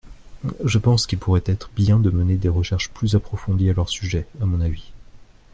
Je 0.65 0.79
pense 0.79 1.05
qu’il 1.05 1.19
pourrait 1.19 1.43
être 1.45 1.69
bien 1.75 1.99
de 1.99 2.09
mener 2.09 2.35
des 2.37 2.49
recherches 2.49 2.89
plus 2.89 3.13
approfondies 3.15 3.69
à 3.69 3.73
leur 3.73 3.87
sujet, 3.87 4.25
à 4.41 4.47
mon 4.47 4.59
avis. 4.59 4.93